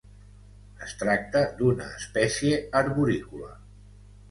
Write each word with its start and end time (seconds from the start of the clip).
Es 0.85 0.95
tracta 1.01 1.43
d'una 1.59 1.91
espècie 1.99 2.59
arborícola. 2.83 3.55